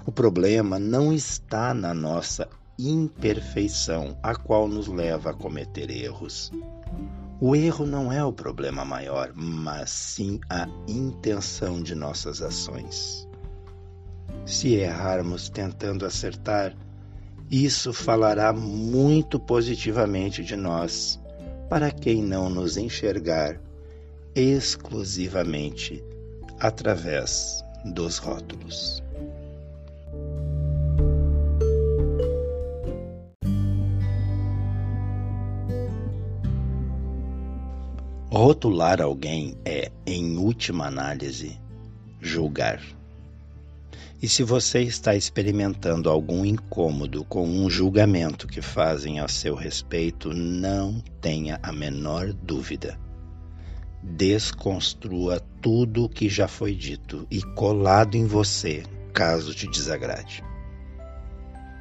O 0.06 0.12
problema 0.12 0.80
não 0.80 1.13
está 1.13 1.74
na 1.74 1.94
nossa 1.94 2.48
imperfeição, 2.77 4.18
a 4.24 4.36
qual 4.36 4.68
nos 4.68 4.88
leva 4.88 5.32
a 5.32 5.34
cometer 5.34 5.89
erros. 5.89 6.51
O 7.39 7.56
erro 7.56 7.86
não 7.86 8.12
é 8.12 8.24
o 8.24 8.34
problema 8.34 8.86
maior, 8.86 9.32
mas 9.36 9.89
sim 9.89 10.39
a 10.50 10.68
intenção 10.88 11.82
de 11.82 11.96
nossas 11.96 12.41
ações. 12.41 13.27
Se 14.46 14.74
errarmos 14.74 15.50
tentando 15.50 16.06
acertar, 16.06 16.75
isso 17.50 17.94
falará 17.94 18.53
muito 18.53 19.39
positivamente 19.39 20.44
de 20.44 20.56
nós, 20.56 21.20
para 21.70 21.91
quem 21.91 22.24
não 22.24 22.50
nos 22.50 22.77
enxergar 22.77 23.60
exclusivamente 24.36 26.04
através 26.60 27.64
dos 27.86 28.18
rótulos. 28.18 29.04
Rotular 38.30 39.02
alguém 39.02 39.58
é, 39.66 39.92
em 40.06 40.38
última 40.38 40.88
análise, 40.88 41.60
julgar. 42.22 42.82
E 44.22 44.30
se 44.30 44.44
você 44.44 44.82
está 44.82 45.16
experimentando 45.16 46.10
algum 46.10 46.46
incômodo 46.46 47.26
com 47.26 47.44
um 47.44 47.70
julgamento 47.70 48.48
que 48.48 48.62
fazem 48.62 49.20
a 49.20 49.28
seu 49.28 49.56
respeito, 49.56 50.32
não 50.34 51.02
tenha 51.20 51.60
a 51.62 51.74
menor 51.74 52.32
dúvida. 52.32 52.98
Desconstrua 54.03 55.39
tudo 55.62 56.05
o 56.05 56.10
que 56.10 56.27
já 56.27 56.48
foi 56.48 56.74
dito 56.74 57.27
e 57.29 57.39
colado 57.39 58.15
em 58.15 58.25
você, 58.25 58.81
caso 59.13 59.53
te 59.53 59.67
desagrade. 59.67 60.43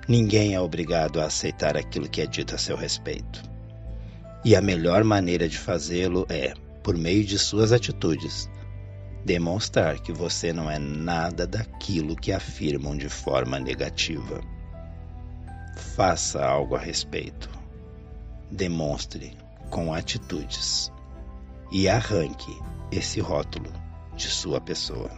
Ninguém 0.07 0.55
é 0.55 0.61
obrigado 0.61 1.19
a 1.19 1.25
aceitar 1.25 1.79
aquilo 1.79 2.11
que 2.11 2.21
é 2.21 2.27
dito 2.27 2.55
a 2.55 2.59
seu 2.59 2.77
respeito. 2.77 3.43
E 4.45 4.55
a 4.55 4.61
melhor 4.61 5.03
maneira 5.03 5.49
de 5.49 5.57
fazê-lo 5.57 6.27
é, 6.29 6.53
por 6.83 6.95
meio 6.95 7.25
de 7.25 7.39
suas 7.39 7.73
atitudes, 7.73 8.51
demonstrar 9.25 9.99
que 9.99 10.13
você 10.13 10.53
não 10.53 10.71
é 10.71 10.79
nada 10.79 11.47
daquilo 11.47 12.15
que 12.15 12.33
afirmam 12.33 12.99
de 12.99 13.09
forma 13.09 13.59
negativa. 13.59 14.43
Faça 15.97 16.45
algo 16.45 16.77
a 16.77 16.79
respeito. 16.79 17.49
Demonstre 18.51 19.35
com 19.71 19.95
atitudes 19.95 20.93
e 21.71 21.89
arranque 21.89 22.59
esse 22.91 23.21
rótulo 23.21 23.71
de 24.17 24.29
sua 24.29 24.61
pessoa. 24.61 25.11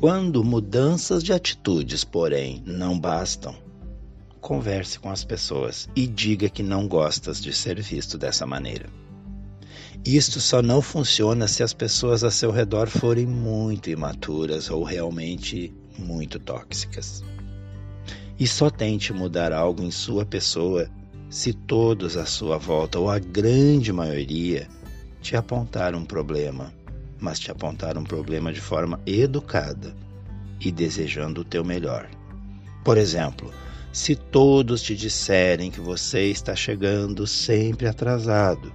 Quando 0.00 0.42
mudanças 0.42 1.22
de 1.22 1.30
atitudes, 1.30 2.04
porém, 2.04 2.62
não 2.64 2.98
bastam, 2.98 3.54
converse 4.40 4.98
com 4.98 5.10
as 5.10 5.22
pessoas 5.24 5.90
e 5.94 6.06
diga 6.06 6.48
que 6.48 6.62
não 6.62 6.88
gostas 6.88 7.38
de 7.38 7.52
ser 7.52 7.78
visto 7.82 8.16
dessa 8.16 8.46
maneira. 8.46 8.88
Isto 10.02 10.40
só 10.40 10.62
não 10.62 10.80
funciona 10.80 11.46
se 11.46 11.62
as 11.62 11.74
pessoas 11.74 12.24
a 12.24 12.30
seu 12.30 12.50
redor 12.50 12.88
forem 12.88 13.26
muito 13.26 13.90
imaturas 13.90 14.70
ou 14.70 14.82
realmente 14.82 15.74
muito 15.98 16.38
tóxicas. 16.38 17.22
E 18.38 18.46
só 18.46 18.70
tente 18.70 19.12
mudar 19.12 19.52
algo 19.52 19.82
em 19.82 19.90
sua 19.90 20.24
pessoa 20.24 20.88
se 21.28 21.52
todos 21.52 22.16
à 22.16 22.26
sua 22.26 22.58
volta, 22.58 22.98
ou 22.98 23.08
a 23.08 23.18
grande 23.18 23.92
maioria, 23.92 24.66
te 25.20 25.36
apontar 25.36 25.94
um 25.94 26.04
problema 26.04 26.72
mas 27.20 27.38
te 27.38 27.50
apontar 27.50 27.98
um 27.98 28.04
problema 28.04 28.52
de 28.52 28.60
forma 28.60 28.98
educada 29.06 29.94
e 30.58 30.72
desejando 30.72 31.42
o 31.42 31.44
teu 31.44 31.62
melhor. 31.62 32.08
Por 32.82 32.96
exemplo, 32.96 33.52
se 33.92 34.16
todos 34.16 34.80
te 34.80 34.96
disserem 34.96 35.70
que 35.70 35.80
você 35.80 36.26
está 36.26 36.56
chegando 36.56 37.26
sempre 37.26 37.86
atrasado, 37.86 38.72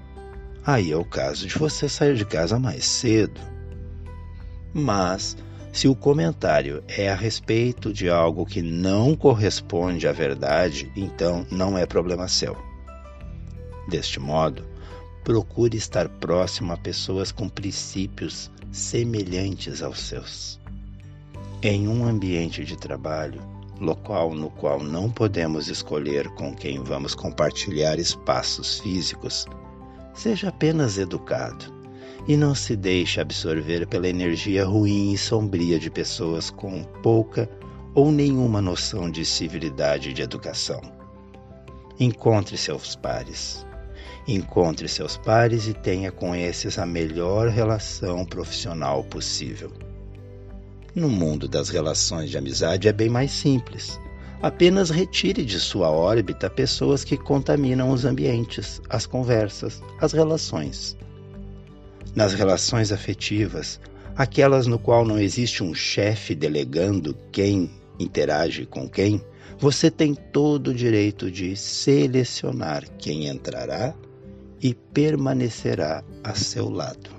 aí 0.63 0.91
é 0.91 0.97
o 0.97 1.03
caso 1.03 1.47
de 1.47 1.57
você 1.57 1.89
sair 1.89 2.15
de 2.15 2.25
casa 2.25 2.59
mais 2.59 2.85
cedo. 2.85 3.41
Mas, 4.73 5.35
se 5.75 5.89
o 5.89 5.93
comentário 5.93 6.81
é 6.87 7.09
a 7.09 7.15
respeito 7.15 7.91
de 7.91 8.09
algo 8.09 8.45
que 8.45 8.61
não 8.61 9.13
corresponde 9.13 10.07
à 10.07 10.13
verdade, 10.13 10.89
então 10.95 11.45
não 11.51 11.77
é 11.77 11.85
problema 11.85 12.29
seu. 12.29 12.55
Deste 13.89 14.17
modo, 14.17 14.65
procure 15.21 15.75
estar 15.75 16.07
próximo 16.07 16.71
a 16.71 16.77
pessoas 16.77 17.29
com 17.29 17.49
princípios 17.49 18.49
semelhantes 18.71 19.81
aos 19.83 19.99
seus. 19.99 20.61
Em 21.61 21.89
um 21.89 22.07
ambiente 22.07 22.63
de 22.63 22.77
trabalho, 22.77 23.41
local 23.77 24.33
no 24.33 24.49
qual 24.49 24.81
não 24.81 25.11
podemos 25.11 25.67
escolher 25.67 26.29
com 26.35 26.55
quem 26.55 26.81
vamos 26.81 27.13
compartilhar 27.13 27.99
espaços 27.99 28.79
físicos, 28.79 29.45
seja 30.13 30.47
apenas 30.47 30.97
educado 30.97 31.74
e 32.27 32.35
não 32.35 32.55
se 32.55 32.75
deixe 32.75 33.19
absorver 33.19 33.85
pela 33.87 34.07
energia 34.07 34.65
ruim 34.65 35.13
e 35.13 35.17
sombria 35.17 35.79
de 35.79 35.89
pessoas 35.89 36.49
com 36.49 36.83
pouca 37.03 37.49
ou 37.93 38.11
nenhuma 38.11 38.61
noção 38.61 39.09
de 39.09 39.23
civilidade 39.23 40.09
e 40.09 40.13
de 40.13 40.21
educação. 40.21 40.81
Encontre 41.99 42.57
seus 42.57 42.95
pares, 42.95 43.65
Encontre 44.27 44.87
seus 44.87 45.17
pares 45.17 45.67
e 45.67 45.73
tenha 45.73 46.11
com 46.11 46.35
esses 46.35 46.79
a 46.79 46.85
melhor 46.85 47.47
relação 47.47 48.25
profissional 48.25 49.03
possível. 49.03 49.71
No 50.95 51.07
mundo 51.07 51.47
das 51.47 51.69
relações 51.69 52.31
de 52.31 52.37
amizade 52.37 52.87
é 52.87 52.93
bem 52.93 53.07
mais 53.07 53.31
simples. 53.31 53.99
Apenas 54.41 54.89
retire 54.89 55.45
de 55.45 55.59
sua 55.59 55.91
órbita 55.91 56.49
pessoas 56.49 57.03
que 57.03 57.17
contaminam 57.17 57.91
os 57.91 58.03
ambientes, 58.03 58.81
as 58.89 59.05
conversas, 59.05 59.79
as 60.01 60.11
relações. 60.11 60.97
Nas 62.15 62.33
relações 62.33 62.93
afetivas, 62.93 63.77
aquelas 64.15 64.67
no 64.67 64.79
qual 64.79 65.05
não 65.05 65.19
existe 65.19 65.61
um 65.61 65.73
chefe 65.73 66.33
delegando 66.33 67.13
quem 67.29 67.69
interage 67.99 68.65
com 68.65 68.87
quem, 68.87 69.21
você 69.59 69.91
tem 69.91 70.15
todo 70.15 70.69
o 70.69 70.73
direito 70.73 71.29
de 71.29 71.57
selecionar 71.57 72.89
quem 72.97 73.27
entrará 73.27 73.93
e 74.61 74.73
permanecerá 74.73 76.05
a 76.23 76.33
seu 76.33 76.69
lado. 76.69 77.09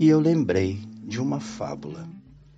E 0.00 0.08
eu 0.08 0.18
lembrei 0.18 0.80
de 1.04 1.20
uma 1.20 1.38
fábula 1.38 2.08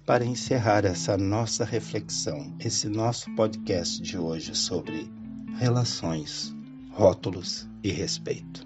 para 0.07 0.25
encerrar 0.25 0.85
essa 0.85 1.19
nossa 1.19 1.65
reflexão, 1.65 2.55
esse 2.61 2.89
nosso 2.89 3.29
podcast 3.35 4.01
de 4.01 4.17
hoje 4.17 4.55
sobre 4.55 5.11
relações, 5.59 6.55
rótulos 6.93 7.69
e 7.83 7.91
respeito. 7.91 8.65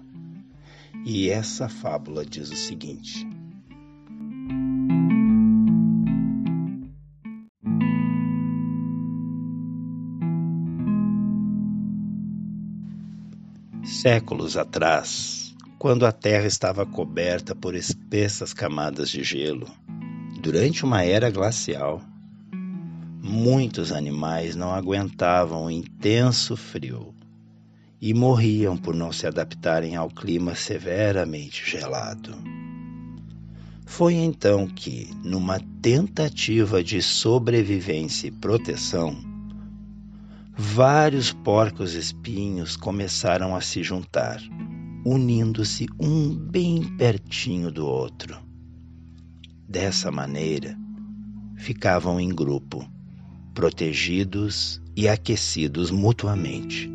E 1.03 1.31
essa 1.31 1.67
fábula 1.67 2.23
diz 2.23 2.51
o 2.51 2.55
seguinte: 2.55 3.27
Séculos 13.83 14.57
atrás, 14.57 15.55
quando 15.79 16.05
a 16.05 16.11
Terra 16.11 16.45
estava 16.45 16.85
coberta 16.85 17.55
por 17.55 17.73
espessas 17.73 18.53
camadas 18.53 19.09
de 19.09 19.23
gelo, 19.23 19.67
durante 20.41 20.83
uma 20.83 21.03
era 21.03 21.29
glacial, 21.29 22.01
muitos 23.21 23.91
animais 23.91 24.55
não 24.55 24.73
aguentavam 24.73 25.65
o 25.65 25.71
intenso 25.71 26.57
frio 26.57 27.13
e 28.01 28.11
morriam 28.11 28.75
por 28.75 28.95
não 28.95 29.11
se 29.11 29.27
adaptarem 29.27 29.95
ao 29.95 30.09
clima 30.09 30.55
severamente 30.55 31.63
gelado. 31.69 32.35
Foi 33.85 34.15
então 34.15 34.65
que, 34.65 35.11
numa 35.23 35.59
tentativa 35.79 36.83
de 36.83 37.03
sobrevivência 37.03 38.27
e 38.27 38.31
proteção, 38.31 39.15
vários 40.57 41.31
porcos 41.31 41.93
espinhos 41.93 42.75
começaram 42.75 43.55
a 43.55 43.61
se 43.61 43.83
juntar, 43.83 44.41
unindo-se 45.05 45.85
um 45.99 46.35
bem 46.35 46.81
pertinho 46.97 47.69
do 47.69 47.85
outro. 47.85 48.50
Dessa 49.67 50.11
maneira, 50.11 50.77
ficavam 51.55 52.19
em 52.19 52.29
grupo, 52.29 52.89
protegidos 53.53 54.81
e 54.95 55.07
aquecidos 55.07 55.91
mutuamente, 55.91 56.91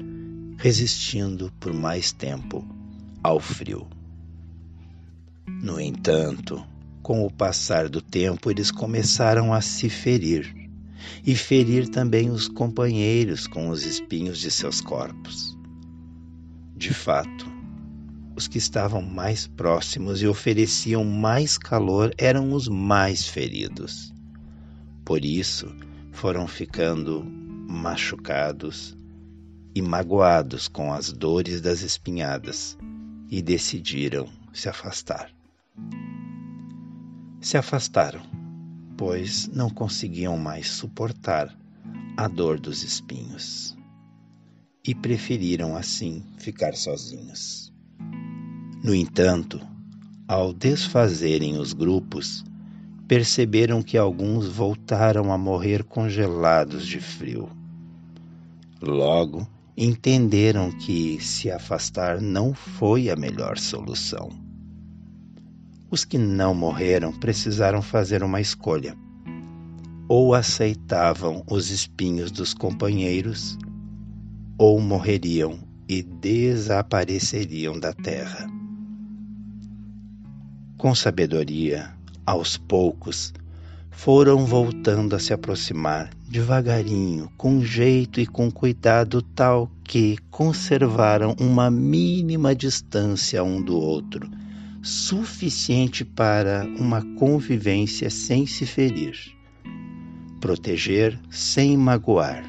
resistindo 0.58 1.52
por 1.58 1.72
mais 1.72 2.12
tempo 2.12 2.66
ao 3.22 3.40
frio. 3.40 3.86
No 5.46 5.80
entanto, 5.80 6.64
com 7.02 7.24
o 7.24 7.30
passar 7.30 7.88
do 7.88 8.02
tempo, 8.02 8.50
eles 8.50 8.70
começaram 8.70 9.52
a 9.52 9.60
se 9.60 9.88
ferir 9.88 10.52
e 11.24 11.34
ferir 11.34 11.88
também 11.88 12.30
os 12.30 12.48
companheiros 12.48 13.46
com 13.46 13.68
os 13.68 13.84
espinhos 13.84 14.38
de 14.38 14.50
seus 14.50 14.80
corpos. 14.80 15.56
De 16.76 16.92
fato, 16.92 17.55
os 18.36 18.46
que 18.46 18.58
estavam 18.58 19.00
mais 19.00 19.46
próximos 19.46 20.20
e 20.20 20.26
ofereciam 20.26 21.02
mais 21.04 21.56
calor 21.56 22.14
eram 22.18 22.52
os 22.52 22.68
mais 22.68 23.26
feridos. 23.26 24.12
Por 25.04 25.24
isso, 25.24 25.74
foram 26.12 26.46
ficando 26.46 27.24
machucados 27.24 28.96
e 29.74 29.80
magoados 29.80 30.68
com 30.68 30.92
as 30.92 31.10
dores 31.10 31.60
das 31.62 31.80
espinhadas 31.80 32.76
e 33.30 33.40
decidiram 33.40 34.28
se 34.52 34.68
afastar. 34.68 35.30
Se 37.40 37.56
afastaram, 37.56 38.22
pois 38.96 39.48
não 39.48 39.70
conseguiam 39.70 40.36
mais 40.36 40.70
suportar 40.70 41.56
a 42.16 42.28
dor 42.28 42.58
dos 42.58 42.82
espinhos 42.82 43.76
e 44.86 44.94
preferiram 44.94 45.76
assim 45.76 46.24
ficar 46.38 46.74
sozinhos. 46.74 47.75
No 48.86 48.94
entanto, 48.94 49.60
ao 50.28 50.52
desfazerem 50.52 51.58
os 51.58 51.72
grupos, 51.72 52.44
perceberam 53.08 53.82
que 53.82 53.98
alguns 53.98 54.46
voltaram 54.46 55.32
a 55.32 55.36
morrer 55.36 55.82
congelados 55.82 56.86
de 56.86 57.00
frio. 57.00 57.50
Logo, 58.80 59.44
entenderam 59.76 60.70
que 60.70 61.18
se 61.20 61.50
afastar 61.50 62.20
não 62.20 62.54
foi 62.54 63.10
a 63.10 63.16
melhor 63.16 63.58
solução. 63.58 64.30
Os 65.90 66.04
que 66.04 66.16
não 66.16 66.54
morreram 66.54 67.12
precisaram 67.12 67.82
fazer 67.82 68.22
uma 68.22 68.40
escolha. 68.40 68.96
Ou 70.08 70.32
aceitavam 70.32 71.42
os 71.50 71.70
espinhos 71.70 72.30
dos 72.30 72.54
companheiros, 72.54 73.58
ou 74.56 74.80
morreriam 74.80 75.58
e 75.88 76.04
desapareceriam 76.04 77.80
da 77.80 77.92
terra. 77.92 78.55
Com 80.76 80.94
sabedoria, 80.94 81.90
aos 82.26 82.58
poucos, 82.58 83.32
foram 83.90 84.44
voltando 84.44 85.16
a 85.16 85.18
se 85.18 85.32
aproximar 85.32 86.10
devagarinho, 86.28 87.30
com 87.38 87.64
jeito 87.64 88.20
e 88.20 88.26
com 88.26 88.50
cuidado 88.50 89.22
tal 89.22 89.70
que 89.82 90.18
conservaram 90.30 91.34
uma 91.40 91.70
mínima 91.70 92.54
distância 92.54 93.42
um 93.42 93.62
do 93.62 93.74
outro, 93.74 94.28
suficiente 94.82 96.04
para 96.04 96.66
uma 96.78 97.02
convivência 97.16 98.10
sem 98.10 98.46
se 98.46 98.66
ferir, 98.66 99.16
proteger 100.42 101.18
sem 101.30 101.74
magoar, 101.74 102.44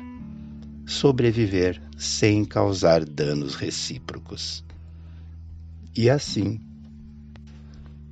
sobreviver 0.86 1.82
sem 1.98 2.44
causar 2.44 3.06
danos 3.06 3.56
recíprocos. 3.56 4.66
E 5.96 6.10
assim, 6.10 6.60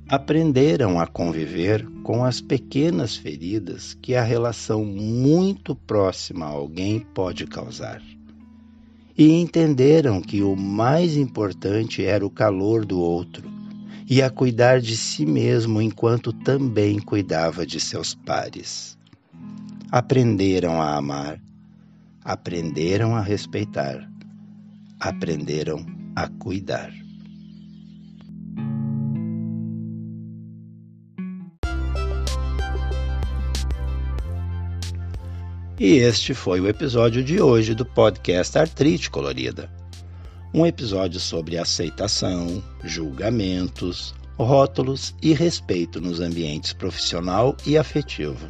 aprenderam 0.08 1.00
a 1.00 1.06
conviver 1.06 1.84
com 2.04 2.24
as 2.24 2.40
pequenas 2.40 3.16
feridas 3.16 3.94
que 4.00 4.14
a 4.14 4.22
relação 4.22 4.84
muito 4.84 5.74
próxima 5.74 6.46
a 6.46 6.50
alguém 6.50 7.00
pode 7.00 7.44
causar. 7.46 8.00
E 9.18 9.32
entenderam 9.32 10.20
que 10.20 10.42
o 10.42 10.54
mais 10.54 11.16
importante 11.16 12.04
era 12.04 12.24
o 12.24 12.30
calor 12.30 12.84
do 12.84 13.00
outro 13.00 13.50
e 14.08 14.22
a 14.22 14.30
cuidar 14.30 14.80
de 14.80 14.96
si 14.96 15.26
mesmo 15.26 15.82
enquanto 15.82 16.32
também 16.32 17.00
cuidava 17.00 17.66
de 17.66 17.80
seus 17.80 18.14
pares. 18.14 18.96
Aprenderam 19.90 20.80
a 20.80 20.94
amar, 20.94 21.40
aprenderam 22.24 23.16
a 23.16 23.20
respeitar, 23.20 24.08
aprenderam 25.00 25.84
a 26.14 26.28
cuidar. 26.28 27.05
E 35.78 35.98
este 35.98 36.32
foi 36.32 36.58
o 36.58 36.68
episódio 36.68 37.22
de 37.22 37.38
hoje 37.38 37.74
do 37.74 37.84
podcast 37.84 38.56
Artrite 38.56 39.10
Colorida. 39.10 39.70
Um 40.54 40.64
episódio 40.64 41.20
sobre 41.20 41.58
aceitação, 41.58 42.64
julgamentos, 42.82 44.14
rótulos 44.38 45.14
e 45.20 45.34
respeito 45.34 46.00
nos 46.00 46.18
ambientes 46.18 46.72
profissional 46.72 47.54
e 47.66 47.76
afetivo. 47.76 48.48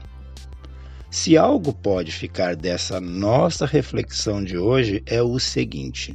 Se 1.11 1.37
algo 1.37 1.73
pode 1.73 2.13
ficar 2.13 2.55
dessa 2.55 3.01
nossa 3.01 3.67
reflexão 3.67 4.45
de 4.45 4.57
hoje 4.57 5.03
é 5.05 5.21
o 5.21 5.37
seguinte: 5.41 6.15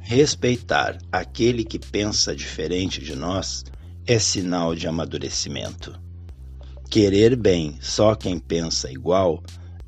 respeitar 0.00 0.98
aquele 1.12 1.62
que 1.62 1.78
pensa 1.78 2.34
diferente 2.34 3.00
de 3.00 3.14
nós 3.14 3.64
é 4.04 4.18
sinal 4.18 4.74
de 4.74 4.88
amadurecimento. 4.88 5.96
Querer 6.90 7.36
bem 7.36 7.78
só 7.80 8.16
quem 8.16 8.40
pensa 8.40 8.90
igual 8.90 9.40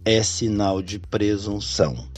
é 0.04 0.22
sinal 0.22 0.80
de 0.80 0.98
presunção, 0.98 2.08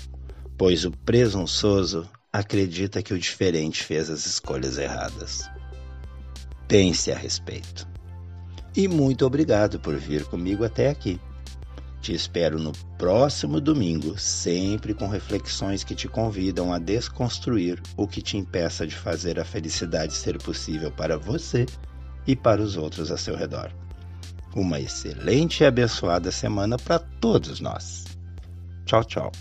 pois 0.56 0.84
o 0.84 0.90
presunçoso 0.90 2.08
acredita 2.32 3.02
que 3.02 3.12
o 3.12 3.18
diferente 3.18 3.82
fez 3.82 4.08
as 4.08 4.24
escolhas 4.24 4.78
erradas. 4.78 5.50
Pense 6.68 7.10
a 7.10 7.16
respeito. 7.16 7.86
E 8.74 8.86
muito 8.86 9.26
obrigado 9.26 9.80
por 9.80 9.96
vir 9.96 10.24
comigo 10.24 10.64
até 10.64 10.88
aqui. 10.88 11.20
Te 12.00 12.14
espero 12.14 12.58
no 12.58 12.72
próximo 12.96 13.60
domingo, 13.60 14.18
sempre 14.18 14.94
com 14.94 15.08
reflexões 15.08 15.84
que 15.84 15.94
te 15.94 16.08
convidam 16.08 16.72
a 16.72 16.78
desconstruir 16.78 17.80
o 17.96 18.06
que 18.06 18.22
te 18.22 18.36
impeça 18.36 18.86
de 18.86 18.94
fazer 18.94 19.38
a 19.38 19.44
felicidade 19.44 20.14
ser 20.14 20.38
possível 20.38 20.90
para 20.90 21.18
você 21.18 21.66
e 22.26 22.34
para 22.34 22.62
os 22.62 22.76
outros 22.76 23.10
a 23.10 23.16
seu 23.16 23.36
redor. 23.36 23.72
Uma 24.54 24.78
excelente 24.78 25.62
e 25.62 25.66
abençoada 25.66 26.30
semana 26.30 26.76
para 26.76 26.98
todos 26.98 27.60
nós. 27.60 28.04
Tchau, 28.84 29.04
tchau. 29.04 29.32